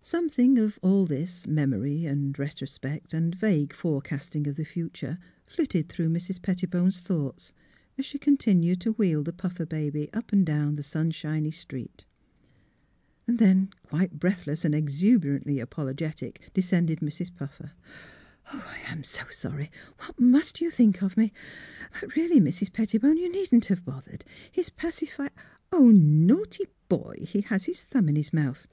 Something 0.00 0.58
of 0.58 0.78
all 0.80 1.04
this— 1.04 1.46
memory 1.46 2.06
and 2.06 2.38
retrospect 2.38 3.12
and 3.12 3.34
vague 3.34 3.74
forecasting 3.74 4.46
of 4.46 4.56
the 4.56 4.64
future 4.64 5.18
flitted 5.44 5.90
through 5.90 6.08
Mrs. 6.08 6.40
Pettibone's 6.40 7.00
thoughts, 7.00 7.52
as 7.98 8.06
she 8.06 8.18
continued 8.18 8.80
to 8.80 8.92
wheel 8.92 9.22
the 9.22 9.30
Puffer 9.34 9.66
baby 9.66 10.08
up 10.14 10.32
and 10.32 10.46
down 10.46 10.76
the 10.76 10.82
sunshiny 10.82 11.50
street. 11.50 12.06
Then, 13.26 13.68
quite 13.82 14.18
breathless 14.18 14.64
and 14.64 14.74
exuberantly 14.74 15.60
apologetic, 15.60 16.48
descended 16.54 17.00
Mrs. 17.00 17.30
Puffer. 17.36 17.72
*' 18.04 18.24
I 18.46 18.78
am 18.86 19.04
so 19.04 19.24
sorry! 19.30 19.70
What 19.98 20.18
must 20.18 20.62
you 20.62 20.70
think 20.70 21.02
of 21.02 21.14
me? 21.14 21.30
But 22.00 22.16
really, 22.16 22.40
dear 22.40 22.48
Mrs. 22.48 22.72
Pettibone, 22.72 23.18
you 23.18 23.30
needn't 23.30 23.66
have 23.66 23.84
bothered; 23.84 24.24
his 24.50 24.70
pacifier— 24.70 25.28
Oh, 25.72 25.90
naughty 25.90 26.64
boy; 26.88 27.16
he 27.28 27.42
has 27.42 27.64
his 27.64 27.82
thumb 27.82 28.08
in 28.08 28.16
his 28.16 28.32
mouth 28.32 28.66